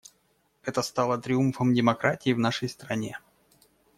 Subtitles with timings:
[0.63, 3.19] Это стало триумфом демократии в нашей стране.